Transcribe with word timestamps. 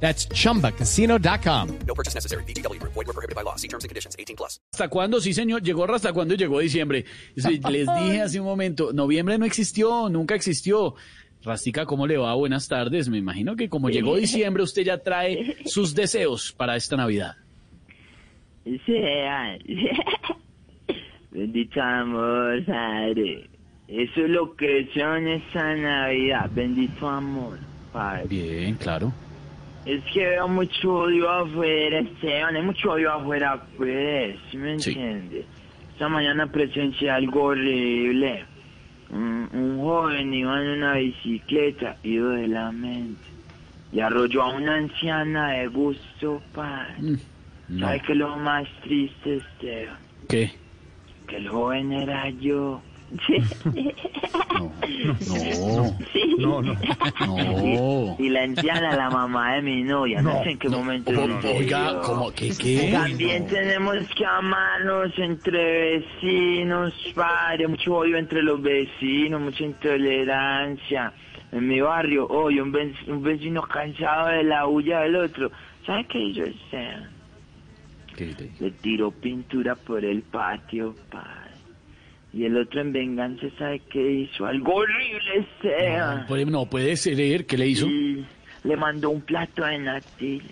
That's 0.00 0.28
chumbacasino.com. 0.28 1.68
No 1.86 1.94
purchase 1.94 2.14
necessary. 2.14 2.44
BGW. 2.44 2.80
Void 2.82 3.06
were 3.06 3.12
prohibited 3.12 3.34
by 3.34 3.42
law. 3.42 3.56
See 3.56 3.68
terms 3.68 3.84
and 3.84 3.88
conditions. 3.88 4.14
18 4.18 4.36
plus. 4.36 4.60
¿Hasta 4.72 4.88
cuándo? 4.88 5.20
Sí, 5.20 5.32
señor. 5.32 5.62
Llegó 5.62 5.84
hasta 5.92 6.12
cuándo 6.12 6.34
llegó 6.34 6.60
diciembre. 6.60 7.04
Les 7.34 7.86
dije 7.86 8.20
hace 8.20 8.40
un 8.40 8.46
momento, 8.46 8.92
noviembre 8.92 9.38
no 9.38 9.46
existió, 9.46 10.08
nunca 10.08 10.34
existió. 10.34 10.94
Rastica, 11.42 11.86
¿cómo 11.86 12.06
le 12.06 12.16
va? 12.18 12.34
Buenas 12.34 12.68
tardes. 12.68 13.08
Me 13.08 13.18
imagino 13.18 13.56
que 13.56 13.68
como 13.68 13.88
llegó 13.88 14.16
diciembre, 14.16 14.62
usted 14.62 14.82
ya 14.82 14.98
trae 14.98 15.56
sus 15.64 15.94
deseos 15.94 16.52
para 16.52 16.76
esta 16.76 16.96
Navidad. 16.96 17.36
Sea. 18.84 19.56
Bendito 21.30 21.80
amor, 21.80 22.64
Padre. 22.64 23.48
Eso 23.86 24.20
es 24.22 24.30
lo 24.30 24.56
que 24.56 24.88
son 24.94 25.28
esta 25.28 25.74
Navidad. 25.76 26.50
Bendito 26.52 27.08
amor, 27.08 27.58
Padre. 27.92 28.26
Bien, 28.28 28.74
claro. 28.74 29.12
Es 29.86 30.02
que 30.12 30.26
veo 30.26 30.48
mucho 30.48 30.92
odio 30.94 31.30
afuera, 31.30 32.00
Esteban. 32.00 32.56
Hay 32.56 32.62
mucho 32.62 32.92
odio 32.92 33.12
afuera, 33.12 33.62
pues. 33.76 34.36
¿Sí 34.50 34.56
me 34.58 34.78
Sí. 34.80 34.90
entiende? 34.90 35.44
Esta 35.92 36.08
mañana 36.08 36.46
presencié 36.50 37.08
algo 37.10 37.44
horrible. 37.44 38.44
Un, 39.10 39.48
un 39.52 39.78
joven 39.80 40.34
iba 40.34 40.60
en 40.60 40.68
una 40.78 40.94
bicicleta, 40.94 41.96
ido 42.02 42.30
de 42.30 42.48
la 42.48 42.72
mente. 42.72 43.22
Y 43.92 44.00
arrolló 44.00 44.42
a 44.42 44.48
una 44.56 44.74
anciana 44.76 45.52
de 45.52 45.68
gusto, 45.68 46.42
Padre. 46.52 46.94
No. 47.68 47.86
¿Sabe 47.86 48.02
qué 48.04 48.12
es 48.12 48.18
lo 48.18 48.36
más 48.36 48.68
triste, 48.82 49.36
Esteban? 49.36 49.98
¿Qué? 50.28 50.50
Que 51.28 51.36
el 51.36 51.48
joven 51.48 51.92
era 51.92 52.28
yo. 52.30 52.82
No. 54.58 54.72
No. 55.28 55.76
No. 55.82 55.98
No. 56.38 58.16
Y 58.18 58.28
la 58.28 58.42
anciana, 58.42 58.94
la 58.96 59.10
mamá 59.10 59.54
de 59.56 59.62
mi 59.62 59.82
novia. 59.82 60.20
No, 60.22 60.42
sé 60.44 60.50
en 60.50 60.58
qué 60.58 60.68
momento. 60.68 61.10
Oiga, 61.56 62.00
¿cómo? 62.02 62.30
¿Qué? 62.32 62.50
¿Qué? 62.58 62.90
También 62.92 63.46
tenemos 63.46 63.96
que 64.16 64.24
amarnos 64.26 65.12
entre 65.18 65.98
vecinos, 65.98 66.92
padre. 67.14 67.68
Mucho 67.68 67.96
odio 67.96 68.16
entre 68.16 68.42
los 68.42 68.60
vecinos, 68.60 69.40
mucha 69.40 69.64
intolerancia. 69.64 71.12
En 71.52 71.68
mi 71.68 71.80
barrio, 71.80 72.26
hoy 72.28 72.60
un, 72.60 72.74
un 73.06 73.22
vecino 73.22 73.62
cansado 73.62 74.28
de 74.28 74.42
la 74.44 74.66
huya 74.66 75.00
del 75.00 75.16
otro. 75.16 75.50
¿Sabe 75.86 76.04
qué 76.06 76.32
yo 76.32 76.44
sé? 76.70 76.88
¿Qué 78.16 78.26
te- 78.34 78.50
Le 78.60 78.70
tiró 78.72 79.10
pintura 79.10 79.74
por 79.76 80.04
el 80.04 80.22
patio, 80.22 80.94
padre. 81.10 81.45
Y 82.36 82.44
el 82.44 82.56
otro 82.58 82.82
en 82.82 82.92
venganza, 82.92 83.46
¿sabe 83.58 83.80
qué 83.90 84.10
hizo? 84.12 84.44
Algo 84.44 84.74
horrible, 84.74 85.46
sea. 85.62 86.16
No, 86.16 86.26
puede- 86.26 86.44
no 86.44 86.66
puede 86.66 86.94
ser. 86.96 87.46
¿Qué 87.46 87.56
le 87.56 87.66
hizo? 87.68 87.86
Y 87.86 88.26
le 88.64 88.76
mandó 88.76 89.08
un 89.10 89.22
plato 89.22 89.64
de 89.64 89.78
natilla. 89.78 90.44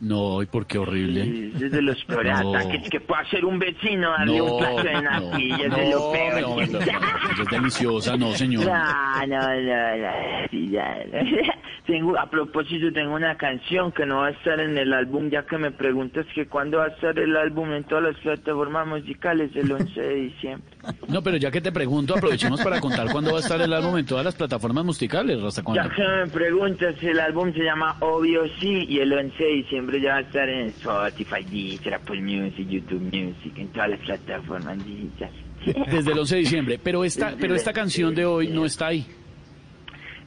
No, 0.00 0.42
¿y 0.42 0.46
por 0.46 0.66
qué 0.66 0.78
horrible? 0.78 1.22
Sí, 1.24 1.52
Es 1.64 1.70
de 1.70 1.80
los 1.82 2.04
peores 2.06 2.32
No. 2.42 2.56
ataques 2.56 2.90
que 2.90 2.98
puede 2.98 3.22
hacer 3.22 3.44
un 3.44 3.60
vecino 3.60 4.10
darle 4.10 4.38
No, 4.38 4.44
un 4.46 4.58
plato 4.58 4.82
de 4.82 4.92
no, 4.94 5.02
natilla. 5.02 5.56
es 5.58 5.68
no, 5.68 5.76
de 5.76 5.90
lo 5.90 6.10
peor. 6.12 6.40
no, 6.40 6.48
no, 6.48 6.56
no, 6.56 7.42
es 7.44 7.48
deliciosa, 7.50 8.16
no, 8.16 8.32
señor. 8.32 8.64
No, 8.66 9.26
no, 9.28 9.38
no, 9.38 9.96
no, 9.98 10.10
Tengo, 11.86 12.16
a 12.16 12.30
propósito, 12.30 12.92
tengo 12.92 13.14
una 13.14 13.36
canción 13.36 13.90
que 13.90 14.06
no 14.06 14.18
va 14.18 14.28
a 14.28 14.30
estar 14.30 14.60
en 14.60 14.78
el 14.78 14.92
álbum, 14.92 15.28
ya 15.28 15.44
que 15.44 15.58
me 15.58 15.72
preguntas 15.72 16.24
que 16.32 16.46
cuándo 16.46 16.78
va 16.78 16.84
a 16.84 16.88
estar 16.88 17.18
el 17.18 17.36
álbum 17.36 17.72
en 17.72 17.82
todas 17.84 18.04
las 18.04 18.16
plataformas 18.18 18.86
musicales, 18.86 19.50
el 19.56 19.72
11 19.72 20.00
de 20.00 20.14
diciembre. 20.14 20.76
No, 21.08 21.22
pero 21.22 21.38
ya 21.38 21.50
que 21.50 21.60
te 21.60 21.72
pregunto, 21.72 22.14
aprovechemos 22.14 22.62
para 22.62 22.80
contar 22.80 23.10
cuándo 23.10 23.32
va 23.32 23.38
a 23.38 23.40
estar 23.40 23.60
el 23.60 23.72
álbum 23.72 23.98
en 23.98 24.06
todas 24.06 24.24
las 24.24 24.36
plataformas 24.36 24.84
musicales, 24.84 25.42
¿hasta 25.42 25.62
Ya 25.74 25.88
que 25.88 26.02
me 26.02 26.26
preguntas, 26.28 26.94
el 27.02 27.18
álbum 27.18 27.52
se 27.52 27.64
llama 27.64 27.96
Obvio 27.98 28.42
Sí, 28.60 28.86
y 28.88 29.00
el 29.00 29.12
11 29.12 29.42
de 29.42 29.50
diciembre 29.50 30.00
ya 30.00 30.10
va 30.10 30.16
a 30.18 30.20
estar 30.20 30.48
en 30.48 30.66
Spotify, 30.68 31.44
Deezer, 31.50 31.94
Apple 31.94 32.20
Music, 32.20 32.68
YouTube 32.68 33.02
Music, 33.02 33.52
en 33.56 33.68
todas 33.68 33.90
las 33.90 34.00
plataformas 34.00 34.84
digitales. 34.84 35.34
Desde 35.90 36.12
el 36.12 36.18
11 36.18 36.34
de 36.34 36.40
diciembre. 36.40 36.80
Pero 36.82 37.04
esta, 37.04 37.34
pero 37.38 37.54
esta 37.54 37.72
canción 37.72 38.14
de 38.14 38.24
hoy 38.24 38.48
no 38.48 38.64
está 38.64 38.88
ahí. 38.88 39.06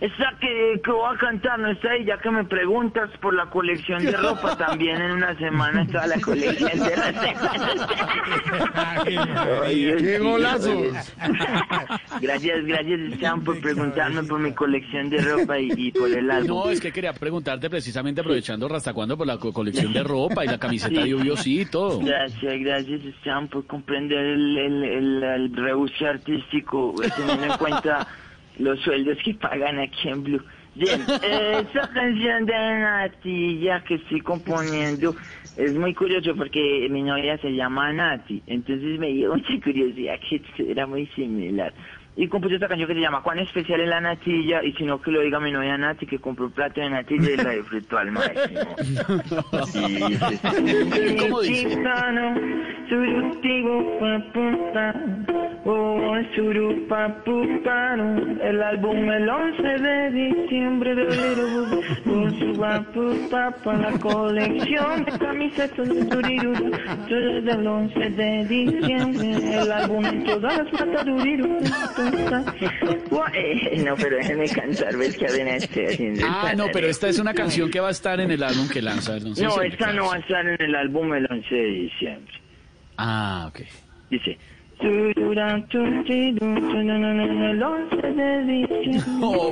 Esa 0.01 0.33
que, 0.41 0.81
que 0.83 0.91
voy 0.91 1.15
a 1.15 1.17
cantar 1.17 1.57
no 1.57 1.71
está 1.71 1.91
ahí, 1.91 2.03
ya 2.05 2.17
que 2.17 2.29
me 2.29 2.43
preguntas 2.43 3.09
por 3.21 3.33
la 3.33 3.45
colección 3.49 4.03
de 4.03 4.11
ropa, 4.11 4.57
también 4.57 5.01
en 5.01 5.11
una 5.11 5.35
semana 5.37 5.83
está 5.83 6.05
la 6.05 6.19
colección 6.19 6.79
de 6.79 6.95
ropa. 6.95 9.05
¡Qué 9.05 10.19
golazos! 10.19 11.13
Gracias, 12.21 12.65
gracias, 12.65 12.99
Esteban, 12.99 13.43
por 13.43 13.59
preguntarme 13.61 14.23
por 14.23 14.39
mi 14.39 14.53
colección 14.53 15.09
de 15.09 15.17
ropa 15.19 15.59
y, 15.59 15.71
y 15.75 15.91
por 15.91 16.11
el 16.11 16.29
álbum. 16.29 16.47
No, 16.65 16.69
es 16.69 16.81
que 16.81 16.91
quería 16.91 17.13
preguntarte 17.13 17.69
precisamente 17.69 18.21
aprovechando 18.21 18.73
hasta 18.75 18.93
cuándo 18.93 19.17
por 19.17 19.27
la 19.27 19.37
co- 19.37 19.53
colección 19.53 19.93
de 19.93 20.03
ropa 20.03 20.43
y 20.43 20.47
la 20.47 20.57
camiseta 20.57 21.01
de 21.01 21.09
Lluvio 21.09 21.37
sí 21.37 21.61
y 21.61 21.65
todo. 21.65 21.99
Gracias, 22.01 22.59
gracias, 22.59 23.01
Esteban, 23.03 23.47
por 23.47 23.65
comprender 23.65 24.19
el, 24.19 24.57
el, 24.57 24.83
el, 24.83 25.23
el 25.23 26.05
artístico, 26.05 26.93
teniendo 27.15 27.45
en 27.45 27.57
cuenta 27.57 28.07
los 28.57 28.79
sueldos 28.81 29.17
que 29.23 29.33
pagan 29.35 29.79
aquí 29.79 30.09
en 30.09 30.23
Blue. 30.23 30.43
Bien, 30.75 31.01
eh, 31.23 31.63
esa 31.69 31.87
canción 31.93 32.45
de 32.45 32.53
Nati, 32.53 33.59
ya 33.59 33.83
que 33.83 33.95
estoy 33.95 34.21
componiendo, 34.21 35.15
es 35.55 35.73
muy 35.73 35.93
curioso 35.93 36.35
porque 36.35 36.87
mi 36.89 37.01
novia 37.01 37.37
se 37.37 37.53
llama 37.53 37.93
Nati, 37.93 38.43
entonces 38.47 38.99
me 38.99 39.07
dio 39.07 39.33
mucha 39.33 39.53
curiosidad 39.63 40.19
que 40.29 40.41
era 40.71 40.85
muy 40.85 41.07
similar. 41.07 41.73
Y 42.17 42.29
compuse 42.29 42.55
esta 42.55 42.67
canción 42.67 42.87
que 42.87 42.93
se 42.93 43.01
llama 43.01 43.21
Cuán 43.21 43.39
especial 43.39 43.81
es 43.81 43.89
la 43.89 43.99
natilla, 43.99 44.63
y 44.63 44.71
si 44.73 44.85
no 44.85 45.01
que 45.01 45.11
lo 45.11 45.21
diga 45.21 45.39
mi 45.39 45.51
novia 45.51 45.77
Nati, 45.77 46.05
que 46.05 46.19
compró 46.19 46.45
un 46.45 46.51
plato 46.51 46.79
de 46.79 46.89
natilla 46.89 47.31
y 47.31 47.37
la 47.37 47.49
disfrutó 47.51 47.97
al 47.97 48.11
máximo. 48.11 48.45
¿Cómo 51.19 51.41
dice? 51.41 51.83
El 58.41 58.61
álbum 58.61 59.11
el 59.11 59.27
11 59.27 59.63
de 59.63 60.11
diciembre 60.11 60.95
de 60.95 61.03
para 63.63 63.91
la 63.91 63.99
colección 63.99 65.05
de 65.05 65.11
camisetas 65.17 65.89
de 65.89 66.05
Turiru, 66.05 66.53
desde 67.09 67.51
el 67.51 67.67
11 67.67 68.09
de 68.11 68.45
diciembre, 68.45 69.61
el 69.61 69.71
álbum 69.71 70.05
en 70.05 70.23
todas 70.23 70.71
las. 70.71 71.57
No, 73.83 73.95
pero 73.95 74.17
déjeme 74.17 74.47
cantar, 74.49 74.95
ves 74.97 75.17
que 75.17 75.25
apenas 75.25 75.63
estoy 75.63 75.85
haciendo 75.85 76.21
el 76.21 76.27
Ah, 76.29 76.53
no, 76.55 76.67
pero 76.71 76.87
esta 76.87 77.07
es 77.07 77.19
una 77.19 77.33
canción 77.33 77.69
que 77.69 77.79
va 77.79 77.89
a 77.89 77.91
estar 77.91 78.19
en 78.19 78.31
el 78.31 78.43
álbum 78.43 78.67
que 78.67 78.81
lanza 78.81 79.15
el 79.17 79.25
11 79.27 79.41
de 79.41 79.47
No, 79.47 79.53
diciembre, 79.53 79.67
esta 79.69 79.93
no 79.93 80.05
va 80.07 80.15
a 80.15 80.19
estar 80.19 80.47
en 80.47 80.61
el 80.61 80.75
álbum 80.75 81.13
el 81.13 81.27
11 81.29 81.55
de 81.55 81.65
diciembre. 81.67 82.33
Ah, 82.97 83.45
ok. 83.49 83.61
Dice. 84.09 84.37
Tururán, 84.79 85.67
tururú, 85.69 86.03
tururán, 86.03 87.03
El 87.03 87.63
11 87.63 87.95
de 87.95 88.43
diciembre. 88.43 89.01
No, 89.19 89.51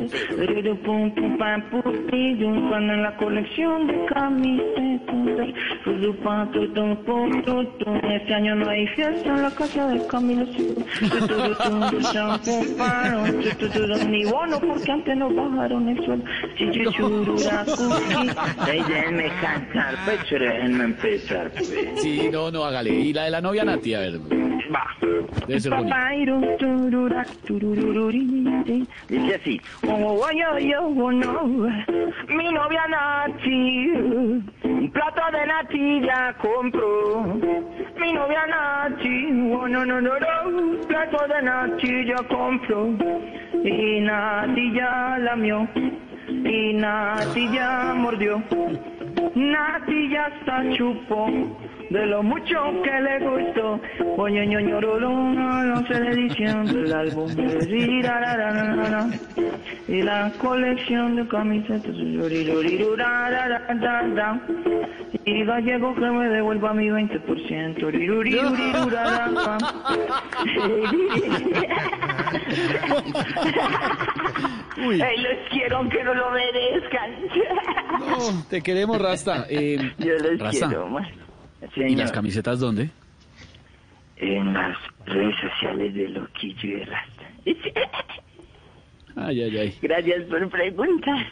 pidum, 2.12 2.70
Cuando 2.70 2.94
en 2.94 3.04
la 3.04 3.18
colección 3.18 3.88
de 3.88 4.06
camisetas. 4.06 4.94
Este 8.14 8.34
año 8.34 8.56
no 8.56 8.70
hay 8.70 8.88
fiesta 8.88 9.28
en 9.28 9.42
la 9.42 9.52
casa 9.52 9.88
de 9.88 10.08
Camilo. 10.08 10.46
Ni 14.10 14.26
bono 14.26 14.60
porque 14.60 14.92
antes 14.92 15.18
nos 15.18 15.36
bajaron 15.36 15.90
el 15.90 16.06
sueldo. 16.06 16.26
Si 16.58 16.72
yo 16.72 16.92
churura, 16.92 17.66
déjenme 18.66 19.32
cantar, 19.42 19.96
pues, 20.06 20.20
déjenme 20.30 20.84
empezar. 20.86 21.52
Sí, 21.96 22.30
no, 22.32 22.52
no, 22.52 22.64
hágale. 22.64 22.92
Y 22.92 23.14
la 23.14 23.24
de 23.26 23.32
la 23.32 23.42
novia 23.42 23.64
Nati, 23.64 23.94
a 23.94 24.00
ver. 24.00 24.43
Debe 25.48 25.60
ser 25.60 25.72
bonito. 25.74 25.96
Dice 29.10 29.36
así. 29.36 29.62
Oh, 29.88 29.92
oh, 29.92 30.22
oh. 30.22 31.48
Mi 32.30 32.52
novia 32.52 32.88
Nati, 32.88 33.90
un 33.92 34.92
plato 34.92 35.22
de 35.32 35.46
natilla 35.46 36.36
compró. 36.42 37.24
Mi 38.00 38.14
novia 38.14 38.46
Nati, 38.48 39.28
oh, 39.54 39.68
no, 39.68 39.86
no, 39.86 40.02
no, 40.02 40.20
no, 40.20 40.88
plato 40.88 41.28
de 41.28 41.42
natilla 41.42 42.16
compró. 42.30 42.90
Y 43.64 44.02
natilla 44.02 45.18
lamió, 45.20 45.68
y 46.28 46.74
natilla 46.74 47.94
mordió. 47.96 48.42
Nati 49.36 50.10
ya 50.10 50.26
hasta 50.26 50.70
chupó, 50.76 51.28
de 51.90 52.06
lo 52.06 52.22
mucho 52.22 52.56
que 52.84 53.02
le 53.02 53.20
gustó. 53.20 53.80
Oye, 54.18 54.46
no 54.46 55.88
sé 55.88 56.00
la 56.00 56.12
edición 56.12 56.66
del 56.68 56.94
álbum. 56.94 57.32
Y 59.88 60.02
la 60.04 60.32
colección 60.38 61.16
de 61.16 61.28
camisetas. 61.28 61.96
Y 65.26 65.44
gallego 65.46 65.96
que 65.96 66.02
me 66.02 66.30
devuelva 66.30 66.74
mi 66.74 66.90
20%. 66.90 67.84
Uy, 74.78 75.02
Ay, 75.02 75.18
los 75.18 75.50
quiero 75.52 75.78
aunque 75.78 76.04
no 76.04 76.14
lo 76.14 76.32
merezcan. 76.32 77.12
no, 78.00 78.44
te 78.50 78.62
queremos, 78.62 79.00
Rasta. 79.02 79.46
Eh, 79.50 79.78
Yo 80.00 80.14
los 80.18 80.40
Rasta, 80.40 80.68
quiero 80.68 80.88
más. 80.90 81.08
¿y 81.76 81.96
las 81.96 82.12
camisetas 82.12 82.60
dónde? 82.60 82.90
en 84.18 84.54
las 84.54 84.78
redes 85.06 85.36
sociales 85.42 85.94
de 85.94 86.08
Loquillo 86.10 86.78
y 86.78 86.84
Rasta. 86.86 87.24
Ay, 89.16 89.42
ay, 89.44 89.58
ay. 89.58 89.78
Gracias 89.82 90.24
por 90.24 90.50
preguntar. 90.50 91.28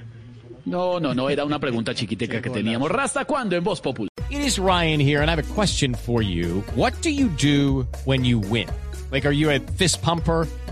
No, 0.65 0.99
no, 0.99 1.13
no, 1.13 1.29
era 1.29 1.43
una 1.43 1.57
pregunta 1.59 1.93
chiquiteca 1.95 2.41
que 2.41 2.49
teníamos. 2.49 2.91
Rasta, 2.91 3.25
¿cuándo 3.25 3.55
en 3.55 3.63
Voz 3.63 3.81
Populi? 3.81 4.09
It 4.29 4.41
is 4.41 4.59
Ryan 4.59 4.99
here, 4.99 5.21
and 5.21 5.29
I 5.29 5.33
have 5.35 5.39
a 5.39 5.53
question 5.55 5.95
for 5.95 6.21
you. 6.21 6.63
What 6.75 6.93
do 7.01 7.09
you 7.09 7.29
do 7.29 7.87
when 8.05 8.23
you 8.23 8.39
win? 8.39 8.67
Like, 9.11 9.25
are 9.27 9.33
you 9.35 9.49
a 9.49 9.59
fist 9.59 10.01
pumper? 10.01 10.47